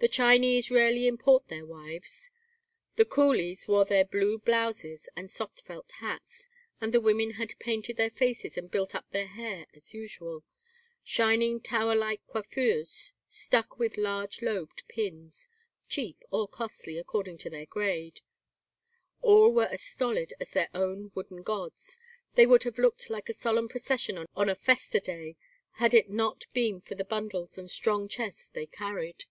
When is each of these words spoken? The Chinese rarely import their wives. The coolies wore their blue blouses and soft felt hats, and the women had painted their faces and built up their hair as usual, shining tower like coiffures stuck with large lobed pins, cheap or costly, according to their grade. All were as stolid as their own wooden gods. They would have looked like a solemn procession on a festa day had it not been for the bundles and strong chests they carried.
The 0.00 0.08
Chinese 0.08 0.70
rarely 0.70 1.06
import 1.06 1.48
their 1.48 1.64
wives. 1.64 2.30
The 2.96 3.06
coolies 3.06 3.66
wore 3.66 3.86
their 3.86 4.04
blue 4.04 4.36
blouses 4.38 5.08
and 5.16 5.30
soft 5.30 5.62
felt 5.62 5.92
hats, 5.92 6.46
and 6.78 6.92
the 6.92 7.00
women 7.00 7.30
had 7.30 7.58
painted 7.58 7.96
their 7.96 8.10
faces 8.10 8.58
and 8.58 8.70
built 8.70 8.94
up 8.94 9.10
their 9.12 9.28
hair 9.28 9.66
as 9.72 9.94
usual, 9.94 10.44
shining 11.02 11.58
tower 11.58 11.94
like 11.94 12.20
coiffures 12.26 13.14
stuck 13.30 13.78
with 13.78 13.96
large 13.96 14.42
lobed 14.42 14.86
pins, 14.88 15.48
cheap 15.88 16.22
or 16.30 16.48
costly, 16.48 16.98
according 16.98 17.38
to 17.38 17.48
their 17.48 17.64
grade. 17.64 18.20
All 19.22 19.54
were 19.54 19.68
as 19.72 19.80
stolid 19.80 20.34
as 20.38 20.50
their 20.50 20.68
own 20.74 21.12
wooden 21.14 21.42
gods. 21.42 21.98
They 22.34 22.44
would 22.46 22.64
have 22.64 22.76
looked 22.76 23.08
like 23.08 23.30
a 23.30 23.32
solemn 23.32 23.70
procession 23.70 24.26
on 24.36 24.50
a 24.50 24.54
festa 24.54 25.00
day 25.00 25.36
had 25.76 25.94
it 25.94 26.10
not 26.10 26.44
been 26.52 26.82
for 26.82 26.94
the 26.94 27.06
bundles 27.06 27.56
and 27.56 27.70
strong 27.70 28.06
chests 28.06 28.48
they 28.48 28.66
carried. 28.66 29.24